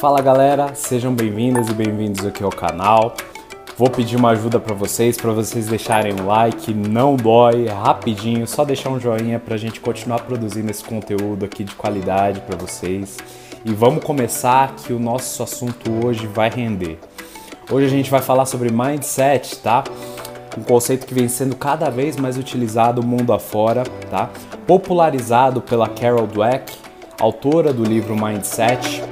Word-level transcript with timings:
Fala 0.00 0.20
galera, 0.20 0.74
sejam 0.74 1.14
bem-vindas 1.14 1.68
e 1.68 1.72
bem-vindos 1.72 2.26
aqui 2.26 2.44
ao 2.44 2.50
canal. 2.50 3.14
Vou 3.78 3.88
pedir 3.88 4.16
uma 4.16 4.28
ajuda 4.30 4.60
para 4.60 4.74
vocês, 4.74 5.16
para 5.16 5.32
vocês 5.32 5.68
deixarem 5.68 6.12
um 6.12 6.26
like, 6.26 6.74
não 6.74 7.16
dói, 7.16 7.66
é 7.66 7.72
rapidinho, 7.72 8.46
só 8.46 8.62
deixar 8.62 8.90
um 8.90 9.00
joinha 9.00 9.38
para 9.38 9.54
a 9.54 9.58
gente 9.58 9.80
continuar 9.80 10.20
produzindo 10.20 10.70
esse 10.70 10.84
conteúdo 10.84 11.46
aqui 11.46 11.64
de 11.64 11.74
qualidade 11.74 12.40
para 12.40 12.58
vocês. 12.58 13.16
E 13.64 13.72
vamos 13.72 14.04
começar 14.04 14.74
que 14.76 14.92
o 14.92 14.98
nosso 14.98 15.42
assunto 15.42 15.90
hoje 16.04 16.26
vai 16.26 16.50
render. 16.50 16.98
Hoje 17.70 17.86
a 17.86 17.90
gente 17.90 18.10
vai 18.10 18.20
falar 18.20 18.44
sobre 18.44 18.70
mindset, 18.70 19.56
tá? 19.60 19.82
Um 20.58 20.62
conceito 20.62 21.06
que 21.06 21.14
vem 21.14 21.26
sendo 21.26 21.56
cada 21.56 21.88
vez 21.88 22.16
mais 22.16 22.36
utilizado 22.36 23.02
mundo 23.02 23.32
afora, 23.32 23.82
tá? 24.10 24.28
Popularizado 24.66 25.62
pela 25.62 25.88
Carol 25.88 26.26
Dweck, 26.26 26.70
autora 27.18 27.72
do 27.72 27.82
livro 27.82 28.14
Mindset. 28.14 29.02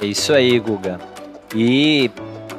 É 0.00 0.06
isso 0.06 0.32
aí, 0.32 0.58
Guga. 0.60 1.00
E 1.54 2.10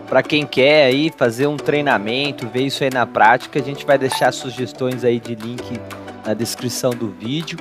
para 0.08 0.22
quem 0.22 0.46
quer 0.46 0.86
aí 0.86 1.12
fazer 1.16 1.48
um 1.48 1.56
treinamento, 1.56 2.48
ver 2.48 2.64
isso 2.64 2.84
aí 2.84 2.90
na 2.92 3.06
prática, 3.06 3.60
a 3.60 3.62
gente 3.62 3.86
vai 3.86 3.98
deixar 3.98 4.34
sugestões 4.34 5.04
aí 5.04 5.20
de 5.20 5.36
link 5.36 5.80
na 6.26 6.34
descrição 6.34 6.90
do 6.92 7.10
vídeo, 7.10 7.58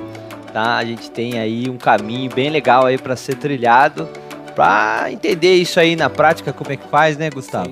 tá? 0.51 0.77
A 0.77 0.83
gente 0.83 1.09
tem 1.11 1.39
aí 1.39 1.69
um 1.69 1.77
caminho 1.77 2.29
bem 2.33 2.49
legal 2.49 2.85
aí 2.85 2.97
para 2.97 3.15
ser 3.15 3.35
trilhado, 3.35 4.09
para 4.55 5.11
entender 5.11 5.53
isso 5.55 5.79
aí 5.79 5.95
na 5.95 6.09
prática 6.09 6.51
como 6.51 6.71
é 6.71 6.75
que 6.75 6.87
faz, 6.87 7.17
né, 7.17 7.29
Gustavo? 7.29 7.71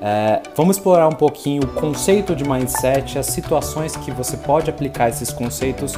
É, 0.00 0.42
vamos 0.56 0.76
explorar 0.76 1.08
um 1.08 1.14
pouquinho 1.14 1.62
o 1.62 1.68
conceito 1.68 2.34
de 2.36 2.44
mindset, 2.44 3.18
as 3.18 3.26
situações 3.26 3.96
que 3.96 4.10
você 4.10 4.36
pode 4.36 4.68
aplicar 4.68 5.08
esses 5.08 5.30
conceitos 5.30 5.94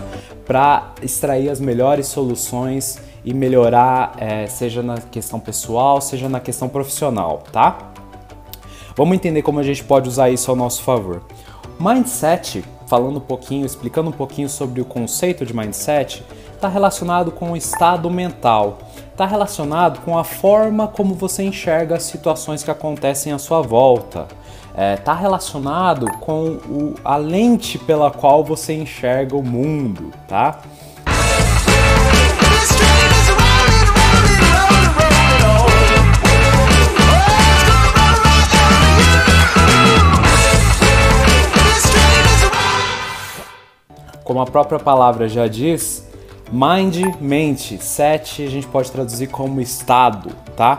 para 0.47 0.92
extrair 1.03 1.48
as 1.48 1.59
melhores 1.59 2.06
soluções 2.06 2.98
e 3.25 3.33
melhorar, 3.33 4.14
é, 4.19 4.47
seja 4.47 4.83
na 4.83 4.98
questão 4.98 5.41
pessoal, 5.41 6.00
seja 6.00 6.28
na 6.28 6.41
questão 6.41 6.69
profissional, 6.69 7.42
tá? 7.50 7.78
Vamos 8.97 9.16
entender 9.16 9.42
como 9.42 9.58
a 9.58 9.62
gente 9.62 9.83
pode 9.83 10.08
usar 10.08 10.31
isso 10.31 10.50
ao 10.50 10.56
nosso 10.56 10.83
favor. 10.83 11.22
Mindset, 11.81 12.64
falando 12.86 13.16
um 13.16 13.20
pouquinho, 13.20 13.66
explicando 13.66 14.11
um 14.11 14.12
pouquinho 14.12 14.48
sobre 14.48 14.81
o 14.81 14.84
conceito 14.84 15.44
de 15.44 15.56
mindset, 15.56 16.25
está 16.55 16.69
relacionado 16.69 17.33
com 17.33 17.53
o 17.53 17.56
estado 17.56 18.08
mental, 18.11 18.78
está 19.11 19.27
relacionado 19.27 20.00
com 20.03 20.16
a 20.16 20.22
forma 20.22 20.86
como 20.86 21.14
você 21.14 21.42
enxerga 21.42 21.97
as 21.97 22.05
situações 22.05 22.62
que 22.62 22.70
acontecem 22.70 23.33
à 23.33 23.38
sua 23.38 23.61
volta, 23.61 24.28
está 24.70 24.83
é, 24.83 24.97
tá 24.97 25.14
relacionado 25.14 26.06
com 26.19 26.59
o, 26.69 26.94
a 27.05 27.16
lente 27.16 27.78
pela 27.78 28.11
qual 28.11 28.44
você 28.44 28.75
enxerga 28.75 29.36
o 29.36 29.42
mundo, 29.42 30.12
tá? 30.28 30.61
Como 44.35 44.43
a 44.43 44.47
própria 44.47 44.81
palavra 44.81 45.29
já 45.29 45.47
diz, 45.47 46.05
mind, 46.51 47.15
mente, 47.21 47.81
set 47.81 48.43
a 48.43 48.51
gente 48.51 48.67
pode 48.67 48.91
traduzir 48.91 49.29
como 49.29 49.61
estado, 49.61 50.31
tá? 50.57 50.79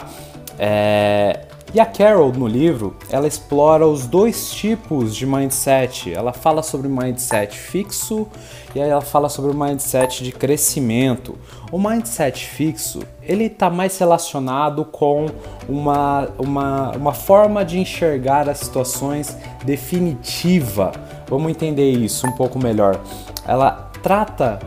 É... 0.59 1.45
E 1.73 1.79
a 1.79 1.85
Carol 1.85 2.33
no 2.33 2.47
livro, 2.47 2.97
ela 3.09 3.25
explora 3.25 3.87
os 3.87 4.05
dois 4.05 4.51
tipos 4.51 5.15
de 5.15 5.25
mindset. 5.25 6.13
Ela 6.13 6.33
fala 6.33 6.61
sobre 6.61 6.89
mindset 6.89 7.57
fixo 7.57 8.27
e 8.73 8.81
aí 8.81 8.89
ela 8.89 9.01
fala 9.01 9.29
sobre 9.29 9.51
o 9.51 9.53
mindset 9.53 10.21
de 10.21 10.33
crescimento. 10.33 11.37
O 11.71 11.79
mindset 11.79 12.45
fixo, 12.45 13.03
ele 13.23 13.45
está 13.45 13.69
mais 13.69 13.97
relacionado 13.97 14.83
com 14.83 15.27
uma, 15.67 16.27
uma, 16.37 16.91
uma 16.91 17.13
forma 17.13 17.63
de 17.63 17.79
enxergar 17.79 18.49
as 18.49 18.57
situações 18.59 19.37
definitiva. 19.63 20.91
Vamos 21.29 21.51
entender 21.51 21.91
isso 21.91 22.27
um 22.27 22.31
pouco 22.33 22.59
melhor 22.59 22.99
ela 23.47 23.89
trata 24.01 24.59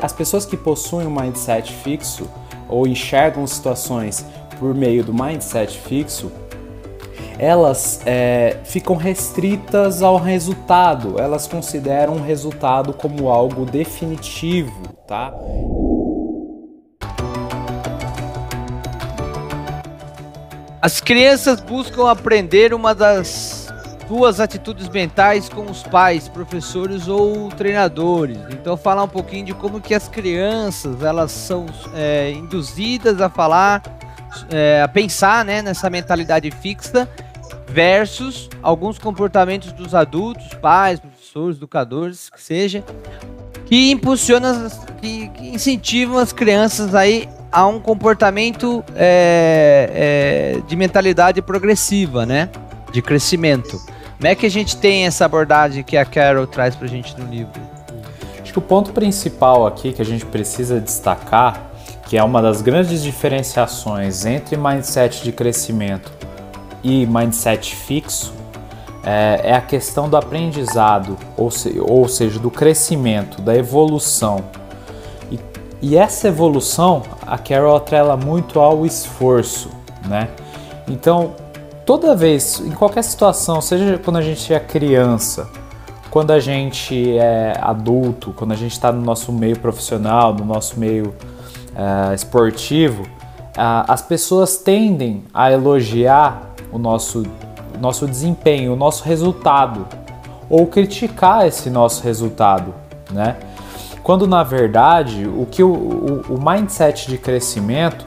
as 0.00 0.12
pessoas 0.12 0.44
que 0.44 0.56
possuem 0.56 1.06
um 1.06 1.10
mindset 1.10 1.72
fixo 1.72 2.28
ou 2.68 2.86
enxergam 2.86 3.46
situações 3.46 4.24
por 4.58 4.74
meio 4.74 5.04
do 5.04 5.12
mindset 5.12 5.78
fixo, 5.78 6.32
elas 7.38 8.00
é, 8.06 8.58
ficam 8.64 8.96
restritas 8.96 10.02
ao 10.02 10.16
resultado, 10.16 11.18
elas 11.18 11.46
consideram 11.46 12.14
o 12.14 12.22
resultado 12.22 12.92
como 12.92 13.28
algo 13.28 13.64
definitivo, 13.64 14.88
tá? 15.06 15.34
As 20.80 21.00
crianças 21.00 21.60
buscam 21.60 22.08
aprender 22.08 22.74
uma 22.74 22.94
das 22.94 23.61
duas 24.02 24.40
atitudes 24.40 24.88
mentais 24.88 25.48
com 25.48 25.70
os 25.70 25.82
pais, 25.82 26.28
professores 26.28 27.08
ou 27.08 27.48
treinadores. 27.50 28.38
Então 28.50 28.76
falar 28.76 29.04
um 29.04 29.08
pouquinho 29.08 29.46
de 29.46 29.54
como 29.54 29.80
que 29.80 29.94
as 29.94 30.08
crianças 30.08 31.02
elas 31.02 31.30
são 31.30 31.66
é, 31.94 32.30
induzidas 32.30 33.20
a 33.20 33.28
falar, 33.28 33.82
é, 34.50 34.82
a 34.82 34.88
pensar 34.88 35.44
né, 35.44 35.62
nessa 35.62 35.88
mentalidade 35.88 36.50
fixa 36.50 37.08
versus 37.68 38.50
alguns 38.62 38.98
comportamentos 38.98 39.72
dos 39.72 39.94
adultos, 39.94 40.54
pais, 40.54 41.00
professores, 41.00 41.56
educadores, 41.56 42.28
que 42.28 42.42
seja, 42.42 42.84
que 43.64 43.90
impulsionam, 43.90 44.68
que, 45.00 45.28
que 45.28 45.48
incentivam 45.48 46.18
as 46.18 46.32
crianças 46.32 46.94
aí 46.94 47.28
a 47.50 47.66
um 47.66 47.78
comportamento 47.80 48.82
é, 48.94 50.56
é, 50.56 50.60
de 50.66 50.76
mentalidade 50.76 51.40
progressiva, 51.42 52.24
né? 52.24 52.48
De 52.92 53.00
crescimento. 53.00 53.80
Como 54.16 54.28
é 54.30 54.34
que 54.34 54.46
a 54.46 54.50
gente 54.50 54.76
tem 54.76 55.06
essa 55.06 55.24
abordagem 55.24 55.82
que 55.82 55.96
a 55.96 56.04
Carol 56.04 56.46
traz 56.46 56.76
para 56.76 56.86
a 56.86 56.90
gente 56.90 57.18
no 57.18 57.26
livro? 57.26 57.60
Acho 58.40 58.52
que 58.52 58.58
o 58.58 58.62
ponto 58.62 58.92
principal 58.92 59.66
aqui 59.66 59.92
que 59.92 60.02
a 60.02 60.04
gente 60.04 60.26
precisa 60.26 60.78
destacar, 60.78 61.72
que 62.06 62.16
é 62.16 62.22
uma 62.22 62.42
das 62.42 62.60
grandes 62.62 63.02
diferenciações 63.02 64.26
entre 64.26 64.56
mindset 64.56 65.24
de 65.24 65.32
crescimento 65.32 66.12
e 66.84 67.06
mindset 67.06 67.74
fixo, 67.74 68.32
é, 69.04 69.40
é 69.44 69.54
a 69.54 69.60
questão 69.60 70.08
do 70.08 70.16
aprendizado, 70.16 71.16
ou, 71.36 71.50
se, 71.50 71.80
ou 71.80 72.06
seja, 72.06 72.38
do 72.38 72.50
crescimento, 72.50 73.40
da 73.42 73.56
evolução. 73.56 74.44
E, 75.30 75.40
e 75.80 75.96
essa 75.96 76.28
evolução, 76.28 77.02
a 77.26 77.36
Carol 77.38 77.74
atrela 77.74 78.16
muito 78.16 78.60
ao 78.60 78.86
esforço, 78.86 79.70
né? 80.06 80.28
Então, 80.86 81.34
toda 81.84 82.14
vez, 82.14 82.60
em 82.60 82.70
qualquer 82.70 83.02
situação, 83.02 83.60
seja 83.60 83.98
quando 83.98 84.16
a 84.16 84.22
gente 84.22 84.52
é 84.52 84.60
criança, 84.60 85.48
quando 86.10 86.30
a 86.30 86.38
gente 86.38 87.16
é 87.16 87.58
adulto, 87.60 88.32
quando 88.32 88.52
a 88.52 88.56
gente 88.56 88.72
está 88.72 88.92
no 88.92 89.00
nosso 89.00 89.32
meio 89.32 89.58
profissional, 89.58 90.34
no 90.34 90.44
nosso 90.44 90.78
meio 90.78 91.14
uh, 91.74 92.14
esportivo, 92.14 93.02
uh, 93.02 93.88
as 93.88 94.02
pessoas 94.02 94.58
tendem 94.58 95.24
a 95.32 95.50
elogiar 95.50 96.50
o 96.70 96.78
nosso, 96.78 97.24
nosso 97.80 98.06
desempenho, 98.06 98.74
o 98.74 98.76
nosso 98.76 99.04
resultado, 99.04 99.86
ou 100.50 100.66
criticar 100.66 101.46
esse 101.46 101.70
nosso 101.70 102.04
resultado, 102.04 102.74
né? 103.10 103.36
Quando 104.02 104.26
na 104.26 104.42
verdade 104.42 105.26
o 105.26 105.46
que 105.46 105.62
o, 105.62 105.72
o, 105.72 106.34
o 106.34 106.44
mindset 106.44 107.08
de 107.08 107.16
crescimento 107.16 108.04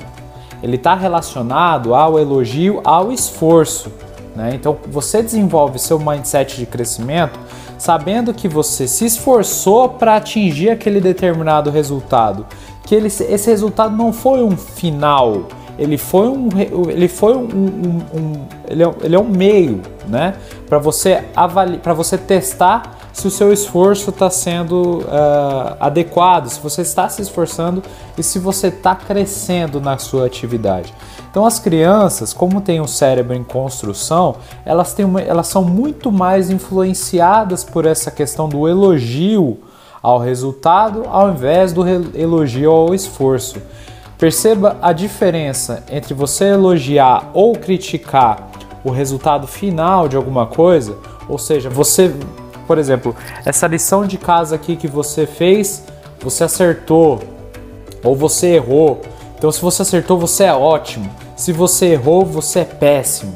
ele 0.66 0.78
está 0.78 0.96
relacionado 0.96 1.94
ao 1.94 2.18
elogio, 2.18 2.82
ao 2.84 3.12
esforço. 3.12 3.92
Né? 4.36 4.54
Então 4.56 4.76
você 4.88 5.22
desenvolve 5.22 5.78
seu 5.78 6.00
mindset 6.00 6.58
de 6.58 6.66
crescimento 6.66 7.40
sabendo 7.78 8.34
que 8.34 8.48
você 8.48 8.88
se 8.88 9.06
esforçou 9.06 9.90
para 9.90 10.16
atingir 10.16 10.72
aquele 10.72 11.00
determinado 11.00 11.70
resultado, 11.70 12.48
que 12.84 12.96
ele, 12.96 13.08
esse 13.08 13.50
resultado 13.50 13.96
não 13.96 14.12
foi 14.12 14.42
um 14.42 14.58
final, 14.58 15.44
ele 15.78 15.98
foi 15.98 16.30
um, 16.30 16.50
ele 16.90 17.08
foi 17.08 17.36
um, 17.36 17.44
um, 17.44 18.18
um 18.18 18.34
ele, 18.68 18.84
é, 18.84 18.92
ele 19.04 19.16
é 19.16 19.20
um 19.20 19.30
meio, 19.30 19.82
né, 20.08 20.36
para 20.68 20.80
você 20.80 21.26
avaliar, 21.36 21.80
para 21.82 21.94
você 21.94 22.18
testar 22.18 22.95
se 23.16 23.26
o 23.26 23.32
seu 23.32 23.54
esforço 23.54 24.10
está 24.10 24.30
sendo 24.30 25.00
uh, 25.00 25.78
adequado, 25.80 26.50
se 26.50 26.60
você 26.60 26.82
está 26.82 27.08
se 27.08 27.22
esforçando 27.22 27.82
e 28.18 28.22
se 28.22 28.38
você 28.38 28.68
está 28.68 28.94
crescendo 28.94 29.80
na 29.80 29.98
sua 29.98 30.26
atividade. 30.26 30.94
Então, 31.32 31.46
as 31.46 31.58
crianças, 31.58 32.34
como 32.34 32.60
têm 32.60 32.82
um 32.82 32.88
cérebro 32.88 33.34
em 33.34 33.42
construção, 33.42 34.36
elas, 34.66 34.94
têm 34.94 35.06
uma, 35.06 35.22
elas 35.22 35.48
são 35.48 35.64
muito 35.64 36.12
mais 36.12 36.50
influenciadas 36.50 37.64
por 37.64 37.86
essa 37.86 38.12
questão 38.12 38.50
do 38.50 38.68
elogio 38.68 39.60
ao 40.04 40.20
resultado 40.20 41.06
ao 41.08 41.32
invés 41.32 41.72
do 41.72 41.88
elogio 42.14 42.70
ao 42.70 42.94
esforço. 42.94 43.62
Perceba 44.18 44.76
a 44.82 44.92
diferença 44.92 45.86
entre 45.90 46.14
você 46.14 46.50
elogiar 46.50 47.32
ou 47.34 47.54
criticar 47.54 48.50
o 48.84 48.92
resultado 48.92 49.48
final 49.48 50.10
de 50.10 50.18
alguma 50.18 50.46
coisa, 50.46 50.98
ou 51.30 51.38
seja, 51.38 51.70
você 51.70 52.14
por 52.68 52.78
exemplo, 52.78 53.16
essa 53.46 53.68
lição 53.68 54.06
de 54.06 54.18
casa 54.18 54.56
aqui 54.56 54.76
que 54.76 54.88
você 54.88 55.26
fez, 55.26 55.84
você 56.20 56.44
acertou 56.44 57.20
ou 58.04 58.16
você 58.16 58.56
errou. 58.56 59.02
Então, 59.38 59.52
se 59.52 59.62
você 59.62 59.82
acertou, 59.82 60.18
você 60.18 60.46
é 60.46 60.54
ótimo. 60.54 61.10
Se 61.36 61.52
você 61.52 61.88
errou, 61.88 62.26
você 62.26 62.60
é 62.60 62.66
péssimo. 62.66 63.36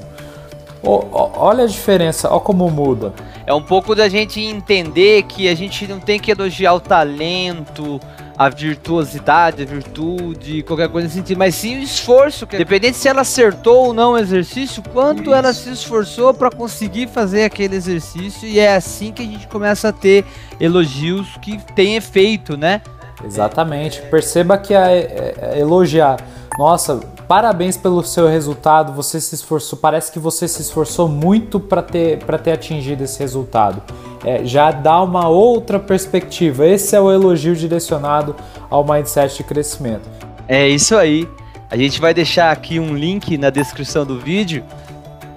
Olha 0.82 1.66
a 1.66 1.68
diferença, 1.68 2.30
olha 2.32 2.40
como 2.40 2.70
muda. 2.70 3.14
É 3.50 3.54
um 3.56 3.64
pouco 3.64 3.96
da 3.96 4.08
gente 4.08 4.40
entender 4.40 5.24
que 5.24 5.50
a 5.50 5.56
gente 5.56 5.88
não 5.88 6.00
tem 6.00 6.20
que 6.20 6.30
elogiar 6.30 6.72
o 6.76 6.80
talento, 6.80 8.00
a 8.38 8.48
virtuosidade, 8.48 9.64
a 9.64 9.66
virtude, 9.66 10.62
qualquer 10.62 10.88
coisa 10.88 11.10
sentido, 11.10 11.40
mas 11.40 11.56
sim 11.56 11.80
o 11.80 11.82
esforço. 11.82 12.46
Que, 12.46 12.58
independente 12.58 12.96
se 12.98 13.08
ela 13.08 13.22
acertou 13.22 13.88
ou 13.88 13.94
não 13.94 14.12
o 14.12 14.18
exercício, 14.20 14.84
quanto 14.94 15.24
Isso. 15.24 15.34
ela 15.34 15.52
se 15.52 15.72
esforçou 15.72 16.32
para 16.32 16.52
conseguir 16.52 17.08
fazer 17.08 17.44
aquele 17.44 17.76
exercício, 17.76 18.48
e 18.48 18.60
é 18.60 18.76
assim 18.76 19.12
que 19.12 19.24
a 19.24 19.26
gente 19.26 19.48
começa 19.48 19.90
a 19.90 19.92
ter 19.92 20.26
elogios 20.60 21.36
que 21.42 21.58
têm 21.74 21.96
efeito, 21.96 22.56
né? 22.56 22.84
Exatamente. 23.26 24.00
Perceba 24.12 24.60
que 24.60 24.76
a, 24.76 24.86
a, 24.86 25.54
a 25.54 25.58
elogiar, 25.58 26.18
nossa, 26.60 27.00
parabéns 27.30 27.78
pelo 27.78 28.04
seu 28.04 28.28
resultado, 28.28 28.92
você 28.92 29.22
se 29.22 29.36
esforçou, 29.36 29.78
parece 29.78 30.12
que 30.12 30.18
você 30.18 30.48
se 30.48 30.64
esforçou 30.64 31.08
muito 31.08 31.60
para 31.60 31.84
ter, 31.84 32.18
ter 32.18 32.52
atingido 32.52 33.04
esse 33.04 33.20
resultado. 33.20 33.84
É, 34.26 34.44
já 34.44 34.72
dá 34.72 35.00
uma 35.04 35.28
outra 35.28 35.80
perspectiva. 35.80 36.66
Esse 36.66 36.96
é 36.96 37.00
o 37.00 37.12
elogio 37.12 37.56
direcionado 37.56 38.36
ao 38.68 38.84
mindset 38.84 39.38
de 39.38 39.44
crescimento. 39.44 40.10
É 40.48 40.68
isso 40.68 40.98
aí. 40.98 41.30
A 41.70 41.78
gente 41.78 42.02
vai 42.02 42.16
deixar 42.16 42.52
aqui 42.52 42.80
um 42.80 42.96
link 42.96 43.38
na 43.38 43.52
descrição 43.52 44.04
do 44.08 44.20
vídeo 44.20 44.64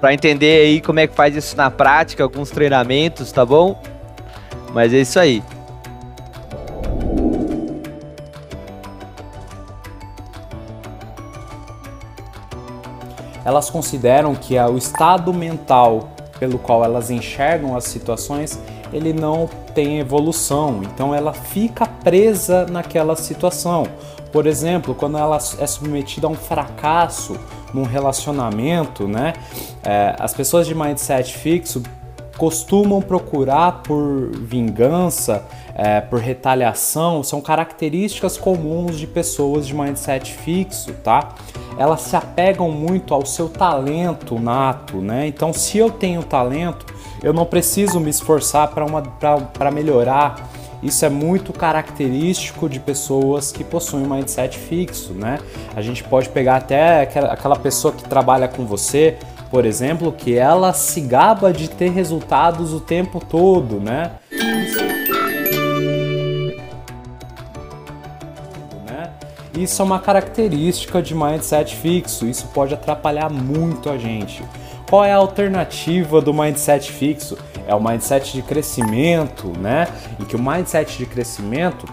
para 0.00 0.14
entender 0.14 0.62
aí 0.62 0.80
como 0.80 0.98
é 0.98 1.06
que 1.06 1.14
faz 1.14 1.36
isso 1.36 1.54
na 1.58 1.70
prática, 1.70 2.22
alguns 2.22 2.50
treinamentos, 2.50 3.30
tá 3.30 3.44
bom? 3.44 3.78
Mas 4.72 4.94
é 4.94 5.02
isso 5.02 5.20
aí. 5.20 5.42
Elas 13.44 13.70
consideram 13.70 14.34
que 14.34 14.58
o 14.58 14.76
estado 14.76 15.32
mental 15.32 16.08
pelo 16.42 16.58
qual 16.58 16.84
elas 16.84 17.08
enxergam 17.08 17.76
as 17.76 17.84
situações, 17.84 18.58
ele 18.92 19.12
não 19.12 19.48
tem 19.72 20.00
evolução, 20.00 20.80
então 20.82 21.14
ela 21.14 21.32
fica 21.32 21.86
presa 21.86 22.66
naquela 22.66 23.14
situação. 23.14 23.86
Por 24.32 24.44
exemplo, 24.48 24.92
quando 24.92 25.16
ela 25.16 25.36
é 25.36 25.66
submetida 25.68 26.26
a 26.26 26.30
um 26.30 26.34
fracasso 26.34 27.36
num 27.72 27.84
relacionamento, 27.84 29.06
né? 29.06 29.34
É, 29.84 30.16
as 30.18 30.34
pessoas 30.34 30.66
de 30.66 30.74
mindset 30.74 31.32
fixo 31.32 31.80
costumam 32.36 33.00
procurar 33.00 33.82
por 33.82 34.30
vingança, 34.34 35.44
é, 35.74 36.00
por 36.00 36.20
retaliação, 36.20 37.22
são 37.22 37.40
características 37.40 38.36
comuns 38.36 38.98
de 38.98 39.06
pessoas 39.06 39.66
de 39.66 39.74
mindset 39.74 40.32
fixo, 40.32 40.92
tá? 40.94 41.34
Elas 41.78 42.02
se 42.02 42.16
apegam 42.16 42.70
muito 42.70 43.14
ao 43.14 43.24
seu 43.24 43.48
talento 43.48 44.38
nato, 44.38 44.96
né? 44.98 45.26
Então, 45.26 45.52
se 45.52 45.78
eu 45.78 45.90
tenho 45.90 46.22
talento, 46.22 46.86
eu 47.22 47.32
não 47.32 47.46
preciso 47.46 48.00
me 48.00 48.10
esforçar 48.10 48.70
para 48.70 49.70
melhorar. 49.70 50.50
Isso 50.82 51.04
é 51.04 51.08
muito 51.08 51.52
característico 51.52 52.68
de 52.68 52.80
pessoas 52.80 53.52
que 53.52 53.62
possuem 53.62 54.04
um 54.04 54.10
mindset 54.12 54.58
fixo, 54.58 55.12
né? 55.12 55.38
A 55.76 55.80
gente 55.80 56.02
pode 56.02 56.28
pegar 56.28 56.56
até 56.56 57.02
aquela 57.02 57.56
pessoa 57.56 57.94
que 57.94 58.02
trabalha 58.02 58.48
com 58.48 58.66
você, 58.66 59.16
por 59.52 59.66
exemplo, 59.66 60.10
que 60.10 60.34
ela 60.34 60.72
se 60.72 61.02
gaba 61.02 61.52
de 61.52 61.68
ter 61.68 61.90
resultados 61.90 62.72
o 62.72 62.80
tempo 62.80 63.20
todo, 63.20 63.78
né? 63.78 64.12
Isso 69.54 69.82
é 69.82 69.84
uma 69.84 70.00
característica 70.00 71.02
de 71.02 71.14
mindset 71.14 71.76
fixo, 71.76 72.26
isso 72.26 72.46
pode 72.54 72.72
atrapalhar 72.72 73.28
muito 73.28 73.90
a 73.90 73.98
gente. 73.98 74.42
Qual 74.88 75.04
é 75.04 75.12
a 75.12 75.16
alternativa 75.16 76.22
do 76.22 76.32
mindset 76.32 76.90
fixo? 76.90 77.36
É 77.66 77.74
o 77.74 77.80
mindset 77.80 78.32
de 78.32 78.40
crescimento, 78.40 79.52
né? 79.58 79.86
Em 80.18 80.24
que 80.24 80.34
o 80.34 80.42
mindset 80.42 80.96
de 80.96 81.04
crescimento, 81.04 81.86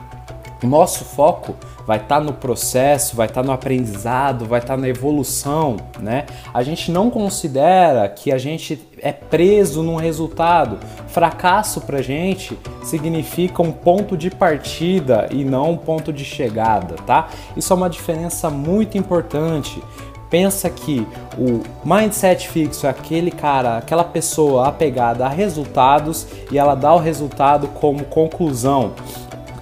nosso 0.68 1.06
foco 1.06 1.56
vai 1.88 1.98
estar 1.98 2.20
tá 2.20 2.22
no 2.22 2.34
processo, 2.34 3.16
vai 3.16 3.28
estar 3.28 3.42
tá 3.42 3.48
no 3.48 3.52
aprendizado, 3.52 4.46
vai 4.46 4.60
estar 4.60 4.76
tá 4.76 4.82
na 4.82 4.88
evolução, 4.88 5.78
né? 6.00 6.26
A 6.54 6.62
gente 6.62 6.92
não 6.92 7.10
considera 7.10 8.08
que 8.08 8.32
a 8.32 8.38
gente 8.38 8.80
é 9.02 9.12
preso 9.12 9.82
num 9.82 9.96
resultado. 9.96 10.78
Fracasso 11.08 11.82
pra 11.82 12.02
gente 12.02 12.58
significa 12.84 13.62
um 13.62 13.72
ponto 13.72 14.16
de 14.16 14.30
partida 14.30 15.28
e 15.32 15.44
não 15.44 15.72
um 15.72 15.78
ponto 15.78 16.14
de 16.14 16.24
chegada, 16.24 16.96
tá? 17.08 17.30
Isso 17.58 17.74
é 17.74 17.76
uma 17.76 17.90
diferença 17.90 18.50
muito 18.50 18.98
importante 18.98 19.82
pensa 20.30 20.70
que 20.70 21.08
o 21.38 21.64
mindset 21.84 22.48
fixo 22.50 22.86
é 22.86 22.90
aquele 22.92 23.32
cara, 23.32 23.78
aquela 23.78 24.04
pessoa 24.04 24.68
apegada 24.68 25.26
a 25.26 25.28
resultados 25.28 26.28
e 26.52 26.58
ela 26.60 26.76
dá 26.76 26.94
o 26.94 27.00
resultado 27.00 27.68
como 27.70 28.04
conclusão 28.06 28.94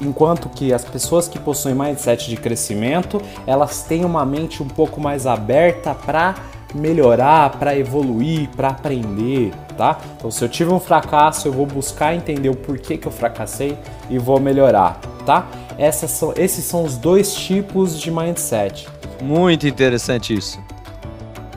enquanto 0.02 0.50
que 0.50 0.74
as 0.74 0.84
pessoas 0.84 1.28
que 1.28 1.40
possuem 1.40 1.76
mindset 1.76 2.30
de 2.30 2.38
crescimento, 2.38 3.22
elas 3.46 3.84
têm 3.84 4.06
uma 4.06 4.26
mente 4.26 4.62
um 4.62 4.68
pouco 4.68 5.00
mais 5.00 5.26
aberta 5.26 5.94
para 5.94 6.36
melhorar, 6.74 7.52
para 7.52 7.78
evoluir, 7.78 8.50
para 8.50 8.70
aprender, 8.70 9.54
tá? 9.78 9.98
Então, 10.18 10.30
se 10.30 10.44
eu 10.44 10.50
tive 10.50 10.72
um 10.72 10.80
fracasso, 10.80 11.48
eu 11.48 11.52
vou 11.52 11.66
buscar 11.66 12.14
entender 12.14 12.50
o 12.50 12.56
porquê 12.56 12.98
que 12.98 13.08
eu 13.08 13.12
fracassei 13.12 13.78
e 14.10 14.18
vou 14.18 14.40
melhorar, 14.40 15.00
tá? 15.26 15.48
Essas 15.78 16.12
são, 16.12 16.34
esses 16.36 16.66
são 16.66 16.84
os 16.84 16.98
dois 16.98 17.34
tipos 17.34 18.00
de 18.00 18.12
mindset. 18.12 18.88
Muito 19.22 19.68
interessante 19.68 20.34
isso. 20.34 20.60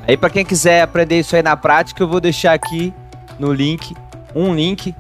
Aí, 0.07 0.17
para 0.17 0.31
quem 0.31 0.45
quiser 0.45 0.83
aprender 0.83 1.19
isso 1.19 1.37
aí 1.37 1.43
na 1.43 1.57
prática, 1.57 2.03
eu 2.03 2.09
vou 2.09 2.21
deixar 2.21 2.53
aqui 2.53 2.93
no 3.39 3.53
link, 3.53 3.95
um 4.35 4.55
link 4.55 4.95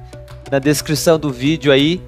na 0.50 0.58
descrição 0.58 1.18
do 1.18 1.30
vídeo 1.30 1.72
aí 1.72 2.02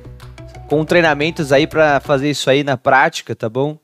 com 0.69 0.85
treinamentos 0.85 1.53
aí 1.53 1.67
para 1.67 2.01
fazer 2.01 2.31
isso 2.31 2.49
aí 2.49 2.65
na 2.65 2.77
prática, 2.77 3.35
tá 3.35 3.49
bom? 3.49 3.79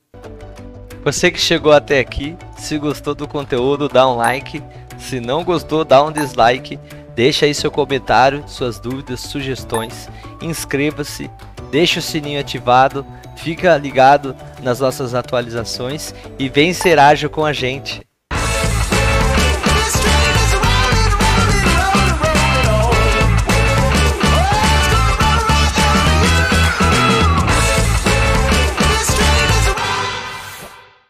Você 1.04 1.30
que 1.30 1.40
chegou 1.40 1.72
até 1.72 2.00
aqui, 2.00 2.36
se 2.56 2.78
gostou 2.78 3.14
do 3.14 3.28
conteúdo, 3.28 3.88
dá 3.88 4.06
um 4.08 4.16
like. 4.16 4.62
Se 4.98 5.20
não 5.20 5.44
gostou, 5.44 5.84
dá 5.84 6.02
um 6.02 6.12
dislike. 6.12 6.78
Deixa 7.14 7.46
aí 7.46 7.54
seu 7.54 7.70
comentário, 7.70 8.44
suas 8.46 8.78
dúvidas, 8.78 9.20
sugestões. 9.20 10.08
Inscreva-se, 10.40 11.30
deixa 11.70 11.98
o 12.00 12.02
sininho 12.02 12.40
ativado, 12.40 13.06
fica 13.36 13.76
ligado 13.76 14.36
nas 14.62 14.80
nossas 14.80 15.14
atualizações 15.14 16.14
e 16.38 16.48
vem 16.48 16.72
ser 16.72 16.98
ágil 16.98 17.30
com 17.30 17.44
a 17.44 17.52
gente. 17.52 18.07